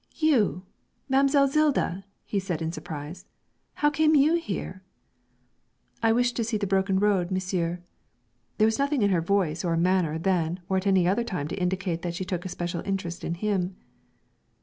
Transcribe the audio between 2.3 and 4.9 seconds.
said in surprise; 'how came you here?'